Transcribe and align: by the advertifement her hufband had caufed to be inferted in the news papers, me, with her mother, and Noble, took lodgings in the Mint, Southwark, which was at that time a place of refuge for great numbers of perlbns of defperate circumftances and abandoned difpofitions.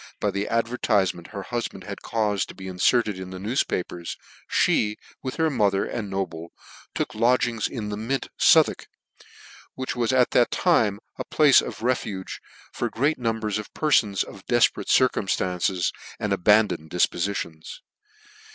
by 0.19 0.31
the 0.31 0.47
advertifement 0.47 1.27
her 1.27 1.43
hufband 1.51 1.83
had 1.83 1.99
caufed 2.01 2.47
to 2.47 2.55
be 2.55 2.67
inferted 2.67 3.19
in 3.19 3.29
the 3.29 3.37
news 3.37 3.61
papers, 3.63 4.17
me, 4.67 4.95
with 5.21 5.35
her 5.35 5.47
mother, 5.51 5.85
and 5.85 6.09
Noble, 6.09 6.49
took 6.95 7.13
lodgings 7.13 7.67
in 7.67 7.89
the 7.89 7.97
Mint, 7.97 8.27
Southwark, 8.35 8.87
which 9.75 9.95
was 9.95 10.11
at 10.11 10.31
that 10.31 10.49
time 10.49 10.97
a 11.19 11.23
place 11.25 11.61
of 11.61 11.83
refuge 11.83 12.41
for 12.73 12.89
great 12.89 13.19
numbers 13.19 13.59
of 13.59 13.71
perlbns 13.75 14.23
of 14.23 14.43
defperate 14.47 14.87
circumftances 14.89 15.91
and 16.19 16.33
abandoned 16.33 16.89
difpofitions. 16.89 17.73